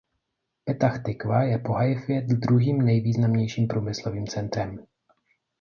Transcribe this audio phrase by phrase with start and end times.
[0.69, 4.85] Petach Tikva je po Haifě druhým nejvýznamnějším průmyslovým centrem.